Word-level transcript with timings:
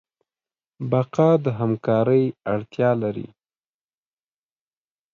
بقا 0.91 1.29
د 1.43 1.45
همکارۍ 1.59 2.23
اړتیا 2.53 2.91
لري. 3.03 3.27